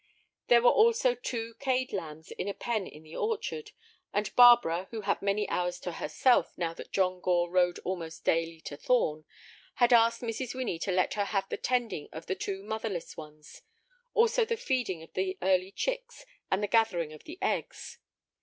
There 0.47 0.63
were 0.63 0.71
also 0.71 1.13
two 1.13 1.53
cade 1.59 1.93
lambs 1.93 2.31
in 2.31 2.47
a 2.47 2.55
pen 2.55 2.87
in 2.87 3.03
the 3.03 3.15
orchard, 3.15 3.69
and 4.11 4.35
Barbara, 4.35 4.87
who 4.89 5.01
had 5.01 5.21
many 5.21 5.47
hours 5.47 5.79
to 5.81 5.91
herself 5.91 6.57
now 6.57 6.73
that 6.73 6.91
John 6.91 7.19
Gore 7.21 7.51
rode 7.51 7.77
almost 7.85 8.25
daily 8.25 8.61
to 8.61 8.75
Thorn, 8.75 9.25
had 9.75 9.93
asked 9.93 10.23
Mrs. 10.23 10.55
Winnie 10.55 10.79
to 10.79 10.91
let 10.91 11.13
her 11.13 11.25
have 11.25 11.47
the 11.49 11.57
tending 11.57 12.09
of 12.11 12.25
the 12.25 12.33
two 12.33 12.63
motherless 12.63 13.15
ones, 13.15 13.61
also 14.15 14.43
the 14.43 14.57
feeding 14.57 15.03
of 15.03 15.13
the 15.13 15.37
early 15.43 15.71
chicks 15.71 16.25
and 16.49 16.63
the 16.63 16.67
gathering 16.67 17.13
of 17.13 17.25
the 17.25 17.37
eggs. 17.39 17.99